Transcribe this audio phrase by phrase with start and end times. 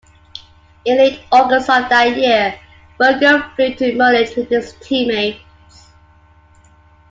[0.83, 2.59] In late August of that year,
[2.97, 5.91] Berger flew to Munich with his teammates.